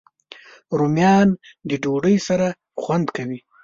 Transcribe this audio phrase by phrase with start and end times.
[0.77, 1.27] رومیان
[1.69, 2.47] د ډوډۍ سره
[2.81, 3.39] خوند کوي